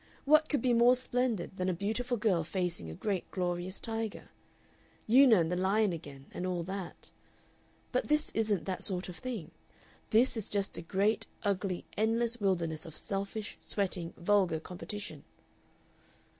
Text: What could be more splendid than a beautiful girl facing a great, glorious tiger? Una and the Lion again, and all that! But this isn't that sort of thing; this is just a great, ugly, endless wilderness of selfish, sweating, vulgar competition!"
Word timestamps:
What 0.25 0.49
could 0.49 0.63
be 0.63 0.73
more 0.73 0.95
splendid 0.95 1.57
than 1.57 1.69
a 1.69 1.75
beautiful 1.75 2.17
girl 2.17 2.43
facing 2.43 2.89
a 2.89 2.95
great, 2.95 3.29
glorious 3.29 3.79
tiger? 3.79 4.29
Una 5.07 5.39
and 5.39 5.51
the 5.51 5.55
Lion 5.55 5.93
again, 5.93 6.25
and 6.31 6.47
all 6.47 6.63
that! 6.63 7.11
But 7.91 8.07
this 8.07 8.31
isn't 8.33 8.65
that 8.65 8.81
sort 8.81 9.09
of 9.09 9.17
thing; 9.17 9.51
this 10.09 10.35
is 10.35 10.49
just 10.49 10.75
a 10.75 10.81
great, 10.81 11.27
ugly, 11.43 11.85
endless 11.97 12.41
wilderness 12.41 12.87
of 12.87 12.97
selfish, 12.97 13.57
sweating, 13.59 14.15
vulgar 14.17 14.59
competition!" 14.59 15.23